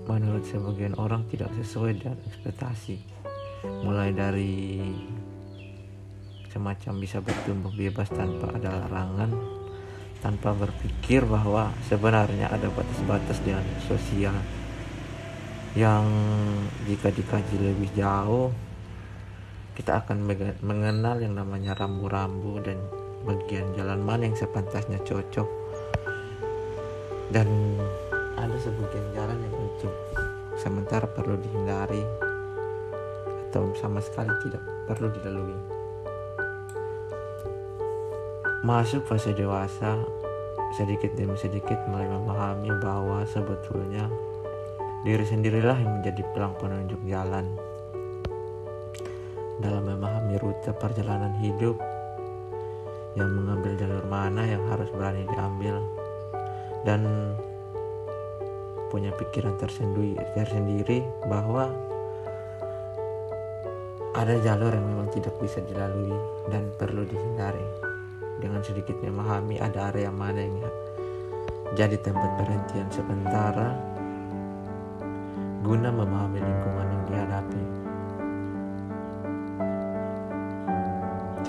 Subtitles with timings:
[0.07, 2.97] menurut sebagian orang tidak sesuai dengan ekspektasi.
[3.83, 4.79] Mulai dari
[6.47, 9.31] semacam bisa bertumbuh bebas tanpa ada larangan
[10.23, 14.31] tanpa berpikir bahwa sebenarnya ada batas-batas dengan sosial
[15.75, 16.05] yang
[16.87, 18.53] jika dikaji lebih jauh
[19.73, 20.23] kita akan
[20.61, 22.77] mengenal yang namanya rambu-rambu dan
[23.23, 25.49] bagian jalan mana yang sepantasnya cocok.
[27.31, 27.47] Dan
[28.37, 29.93] ada sebagian jalan yang untuk
[30.59, 32.03] sementara perlu dihindari
[33.49, 35.57] atau sama sekali tidak perlu dilalui.
[38.63, 39.99] Masuk fase dewasa
[40.73, 44.09] sedikit demi sedikit mulai memahami bahwa sebetulnya
[45.03, 47.45] diri sendirilah yang menjadi pelang penunjuk jalan.
[49.61, 51.77] Dalam memahami rute perjalanan hidup
[53.13, 55.77] yang mengambil jalur mana yang harus berani diambil
[56.83, 57.01] dan
[58.93, 61.69] punya pikiran tersendiri, tersendiri bahwa
[64.13, 66.13] ada jalur yang memang tidak bisa dilalui
[66.53, 67.65] dan perlu dihindari
[68.37, 70.61] dengan sedikit memahami ada area mana yang
[71.73, 73.73] jadi tempat perhentian sementara
[75.65, 77.72] guna memahami lingkungan yang dihadapi.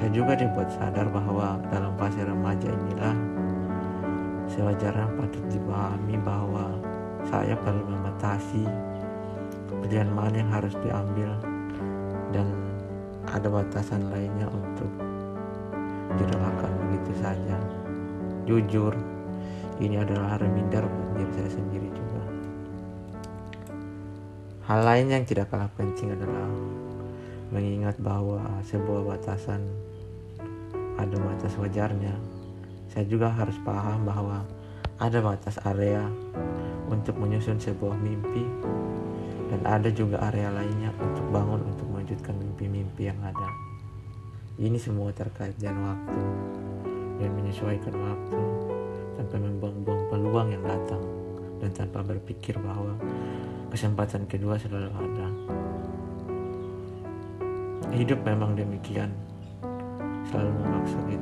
[0.05, 3.17] Saya juga dibuat sadar bahwa dalam fase remaja inilah
[4.53, 6.77] sewajarnya patut dipahami bahwa
[7.25, 8.69] saya perlu membatasi
[9.81, 11.33] pilihan mana yang harus diambil
[12.37, 12.53] dan
[13.33, 14.93] ada batasan lainnya untuk
[16.21, 17.57] direlakan begitu saja.
[18.45, 18.93] Jujur,
[19.81, 22.23] ini adalah reminder buat diri saya sendiri juga.
[24.69, 26.45] Hal lain yang tidak kalah penting adalah
[27.49, 29.94] mengingat bahwa sebuah batasan
[30.99, 32.15] ada batas wajarnya.
[32.91, 34.47] Saya juga harus paham bahwa
[35.03, 36.07] ada batas area
[36.87, 38.47] untuk menyusun sebuah mimpi
[39.51, 43.51] dan ada juga area lainnya untuk bangun untuk mewujudkan mimpi-mimpi yang ada.
[44.55, 46.23] Ini semua terkait dengan waktu
[47.19, 48.43] dan menyesuaikan waktu
[49.19, 51.03] tanpa membuang-buang peluang yang datang
[51.59, 52.95] dan tanpa berpikir bahwa
[53.75, 55.29] kesempatan kedua selalu ada.
[57.95, 59.11] Hidup memang demikian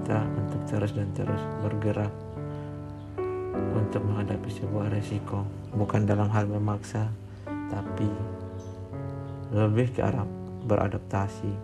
[0.03, 2.11] kita untuk terus dan terus bergerak
[3.71, 5.47] untuk menghadapi sebuah resiko.
[5.79, 7.07] Bukan dalam hal memaksa
[7.71, 8.11] tapi
[9.55, 10.27] lebih ke arah
[10.67, 11.55] beradaptasi.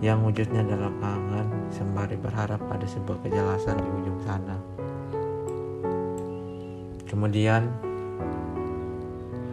[0.00, 4.56] Yang wujudnya dalam angan sembari berharap ada sebuah kejelasan di ujung sana.
[7.04, 7.68] Kemudian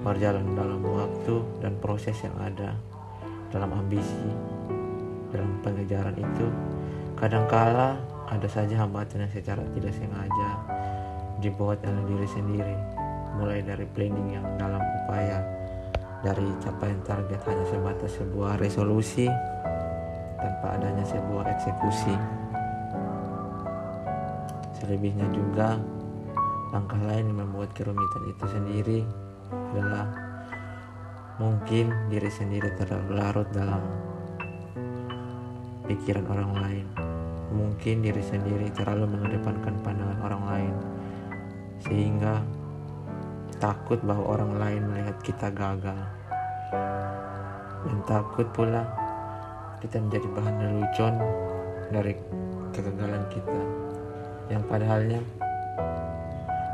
[0.08, 2.80] berjalan dalam waktu dan proses yang ada
[3.52, 4.56] dalam ambisi
[5.36, 6.48] dalam pengejaran itu
[7.18, 7.98] kadangkala
[8.30, 10.50] ada saja hambatan yang secara tidak sengaja
[11.42, 12.78] dibuat oleh diri sendiri
[13.38, 15.42] mulai dari planning yang dalam upaya
[16.22, 19.26] dari capaian target hanya sebatas sebuah resolusi
[20.38, 22.16] tanpa adanya sebuah eksekusi
[24.78, 25.82] selebihnya juga
[26.70, 29.00] langkah lain yang membuat kerumitan itu sendiri
[29.74, 30.06] adalah
[31.42, 33.82] mungkin diri sendiri terlalu larut dalam
[35.88, 37.07] pikiran orang lain.
[37.48, 40.76] Mungkin diri sendiri terlalu mengedepankan pandangan orang lain,
[41.80, 42.44] sehingga
[43.58, 46.02] takut bahwa orang lain melihat kita gagal,
[47.88, 48.84] dan takut pula
[49.80, 51.16] kita menjadi bahan lelucon
[51.88, 52.14] dari
[52.76, 53.60] kegagalan kita,
[54.52, 55.22] yang padahalnya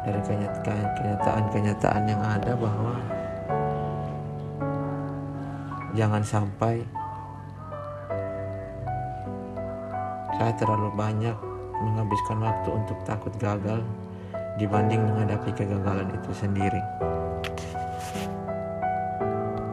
[0.04, 2.98] dari kenyataan-kenyataan yang ada bahwa
[5.94, 6.82] jangan sampai
[10.38, 11.38] Saya terlalu banyak
[11.84, 13.86] menghabiskan waktu untuk takut gagal
[14.58, 16.82] dibanding menghadapi kegagalan itu sendiri.